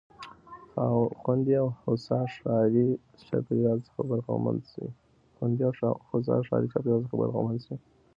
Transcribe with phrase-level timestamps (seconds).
[1.19, 2.87] خوندي او هوسا ښاري
[3.27, 4.01] چاپېريال څخه
[7.21, 7.75] برخمن سي.